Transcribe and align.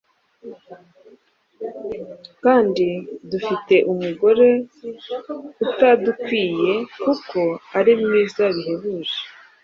kandi 2.43 2.87
dufite 3.31 3.75
umugore 3.91 4.47
utadukwiye 5.69 6.73
kuko 7.03 7.39
ari 7.77 7.93
mwiza 8.01 8.43
bihebuje, 8.55 9.17